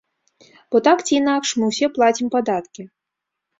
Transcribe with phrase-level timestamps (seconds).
[0.75, 2.89] Бо так ці інакш мы ўсе плацім падаткі.